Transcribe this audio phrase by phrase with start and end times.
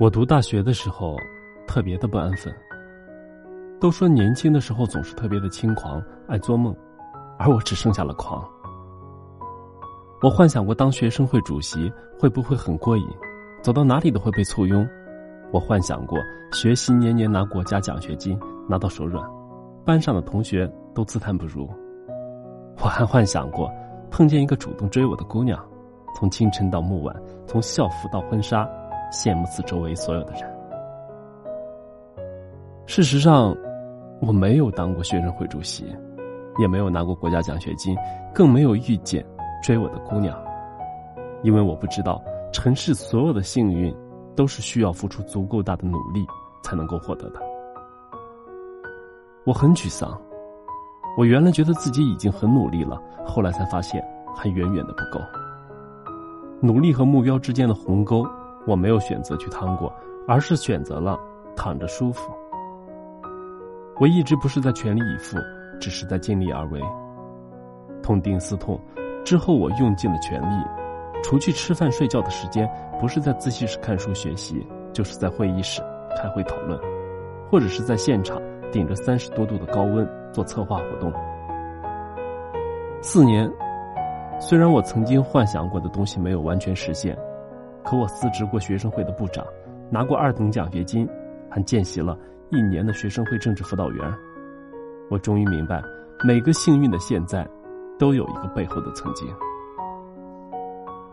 [0.00, 1.14] 我读大学的时候，
[1.66, 2.50] 特别的不安分。
[3.78, 6.74] 都说年轻的时候总是特别的轻狂，爱做梦，
[7.38, 8.42] 而我只剩下了狂。
[10.22, 13.06] 我幻想过当学生会主席会不会很过瘾，
[13.60, 14.88] 走到哪里都会被簇拥。
[15.52, 16.18] 我幻想过
[16.50, 19.22] 学习年年拿国家奖学金，拿到手软，
[19.84, 21.68] 班上的同学都自叹不如。
[22.78, 23.70] 我还幻想过
[24.10, 25.62] 碰见一个主动追我的姑娘，
[26.14, 27.14] 从清晨到暮晚，
[27.46, 28.66] 从校服到婚纱。
[29.10, 30.42] 羡慕死周围所有的人。
[32.86, 33.56] 事实上，
[34.20, 35.84] 我没有当过学生会主席，
[36.58, 37.96] 也没有拿过国家奖学金，
[38.34, 39.24] 更没有遇见
[39.62, 40.36] 追我的姑娘。
[41.42, 42.20] 因为我不知道，
[42.52, 43.94] 尘世所有的幸运，
[44.34, 46.26] 都是需要付出足够大的努力
[46.62, 47.40] 才能够获得的。
[49.46, 50.20] 我很沮丧，
[51.16, 54.04] 我原来觉得自己已经很努力了，后来才发现
[54.34, 55.20] 还远远的不够。
[56.60, 58.26] 努力和目标之间的鸿沟。
[58.66, 59.92] 我没有选择去趟过，
[60.26, 61.18] 而是选择了
[61.56, 62.32] 躺着舒服。
[63.98, 65.36] 我一直不是在全力以赴，
[65.80, 66.80] 只是在尽力而为。
[68.02, 68.80] 痛定思痛
[69.24, 70.64] 之后，我用尽了全力，
[71.22, 72.68] 除去吃饭睡觉的时间，
[72.98, 75.82] 不是在自习室看书学习，就是在会议室
[76.16, 76.80] 开会讨论，
[77.50, 78.40] 或者是在现场
[78.72, 81.12] 顶着三十多度的高温做策划活动。
[83.02, 83.50] 四年，
[84.40, 87.16] 虽然我曾经幻想过的东西没有完全实现。
[87.84, 89.44] 可我司职过学生会的部长，
[89.90, 91.08] 拿过二等奖学金，
[91.48, 92.16] 还见习了
[92.50, 94.14] 一年的学生会政治辅导员。
[95.08, 95.82] 我终于明白，
[96.24, 97.46] 每个幸运的现在，
[97.98, 99.26] 都有一个背后的曾经。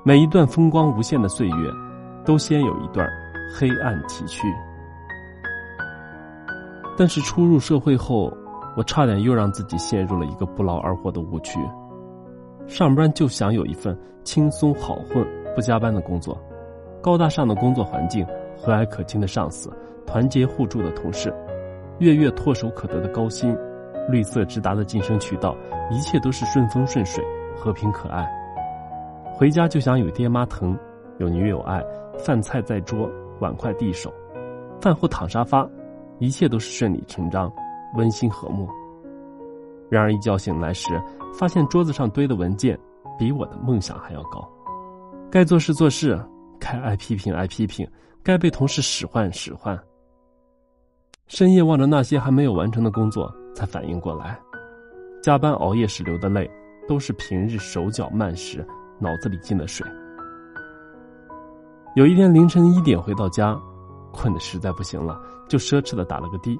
[0.03, 1.71] 每一段风光无限的岁月，
[2.23, 3.07] 都先有一段
[3.57, 4.45] 黑暗崎岖。
[6.97, 8.31] 但是初入社会后，
[8.75, 11.59] 我差点又让自己陷入了一个不劳而获的误区。
[12.67, 16.37] 上班就想有一份轻松好混、不加班的工作。
[17.08, 18.27] 高大上的工作环境，
[18.58, 19.72] 和蔼可亲的上司，
[20.05, 21.33] 团结互助的同事，
[21.99, 23.58] 月月唾手可得的高薪，
[24.09, 25.55] 绿色直达的晋升渠道，
[25.89, 27.23] 一切都是顺风顺水，
[27.55, 28.30] 和平可爱。
[29.31, 30.77] 回家就想有爹妈疼，
[31.17, 31.81] 有女友爱，
[32.20, 34.14] 饭菜在桌，碗筷递手，
[34.81, 35.65] 饭后躺沙发，
[36.20, 37.49] 一切都是顺理成章，
[37.95, 38.67] 温馨和睦。
[39.89, 41.02] 然而一觉醒来时，
[41.39, 42.77] 发现桌子上堆的文件，
[43.17, 44.45] 比我的梦想还要高。
[45.31, 46.21] 该做事做事。
[46.59, 47.87] 该挨批评挨批评，
[48.23, 49.77] 该被同事使唤使唤。
[51.27, 54.39] 深夜望着那些还没有完成的工作，才反应过来，
[55.21, 56.49] 加班熬夜时流的泪，
[56.87, 58.65] 都是平日手脚慢时
[58.99, 59.85] 脑子里进的水。
[61.95, 63.59] 有一天凌晨一点回到家，
[64.13, 65.19] 困得实在不行了，
[65.49, 66.57] 就奢侈的打了个的。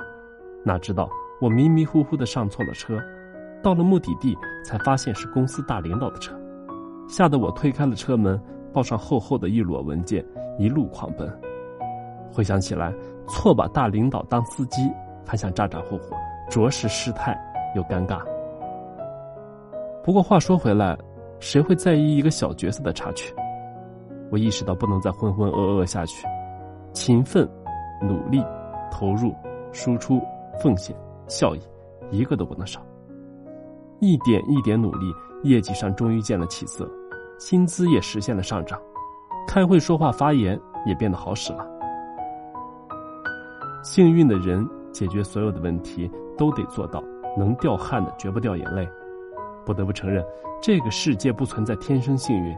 [0.66, 1.10] 哪知道
[1.40, 3.00] 我迷迷糊糊的上错了车，
[3.64, 6.38] 到了目的地才发现是公司大领导的车，
[7.08, 8.38] 吓得我推开了车门。
[8.78, 10.24] 抱上厚厚的一摞文件，
[10.60, 11.28] 一路狂奔。
[12.32, 12.94] 回想起来，
[13.28, 14.88] 错把大领导当司机，
[15.26, 16.14] 还想咋咋呼呼，
[16.48, 17.36] 着实失态
[17.76, 18.22] 又尴尬。
[20.04, 20.96] 不过话说回来，
[21.40, 23.34] 谁会在意一个小角色的插曲？
[24.30, 26.28] 我意识到不能再浑浑噩噩下去，
[26.94, 27.50] 勤奋、
[28.00, 28.46] 努力、
[28.92, 29.34] 投入、
[29.72, 30.22] 输出、
[30.62, 30.96] 奉献、
[31.26, 31.62] 效益，
[32.12, 32.80] 一个都不能少。
[34.02, 35.12] 一点一点努力，
[35.42, 36.88] 业绩上终于见了起色。
[37.38, 38.80] 薪资也实现了上涨，
[39.48, 41.66] 开会说话发言也变得好使了。
[43.84, 47.02] 幸运的人解决所有的问题都得做到
[47.38, 48.88] 能掉汗的绝不掉眼泪。
[49.66, 50.26] 不得不承认，
[50.62, 52.56] 这个世界不存在天生幸运。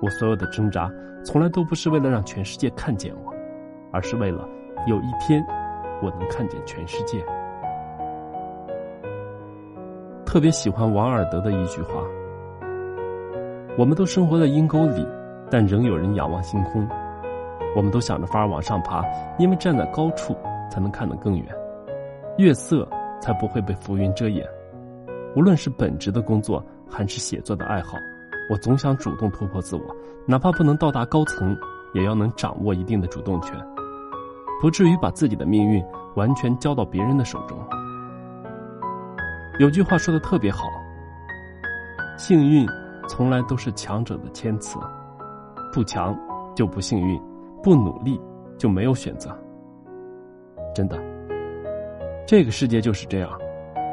[0.00, 0.90] 我所有的挣扎
[1.24, 3.34] 从来都不是为了让全世界看见我，
[3.92, 4.48] 而是为了
[4.86, 5.44] 有一天
[6.02, 7.24] 我能看见全世界。
[10.24, 12.02] 特别喜欢王尔德的一句话。
[13.78, 15.06] 我们都生活在阴沟里，
[15.50, 16.88] 但仍有人仰望星空。
[17.76, 19.04] 我们都想着法儿往上爬，
[19.38, 20.34] 因为站在高处
[20.70, 21.46] 才能看得更远，
[22.38, 22.88] 月色
[23.20, 24.46] 才不会被浮云遮掩。
[25.36, 27.98] 无论是本职的工作，还是写作的爱好，
[28.50, 29.82] 我总想主动突破自我，
[30.24, 31.54] 哪怕不能到达高层，
[31.92, 33.52] 也要能掌握一定的主动权，
[34.62, 35.84] 不至于把自己的命运
[36.14, 37.58] 完全交到别人的手中。
[39.58, 40.66] 有句话说的特别好：
[42.16, 42.66] 幸运。
[43.08, 44.78] 从来都是强者的谦词，
[45.72, 46.16] 不强
[46.54, 47.20] 就不幸运，
[47.62, 48.20] 不努力
[48.58, 49.30] 就没有选择。
[50.74, 50.98] 真的，
[52.26, 53.30] 这个世界就是这样，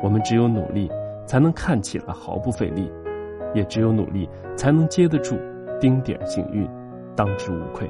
[0.03, 0.91] 我们只有努力，
[1.25, 2.91] 才能看起来毫不费力；
[3.53, 5.37] 也只有努力，才能接得住
[5.79, 6.69] 丁点幸运，
[7.15, 7.89] 当之无愧。